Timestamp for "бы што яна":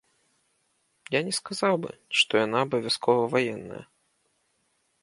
1.83-2.57